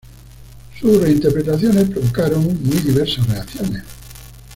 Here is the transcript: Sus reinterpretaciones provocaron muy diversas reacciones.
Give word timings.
Sus 0.79 0.99
reinterpretaciones 0.99 1.89
provocaron 1.91 2.43
muy 2.43 2.77
diversas 2.77 3.27
reacciones. 3.27 3.83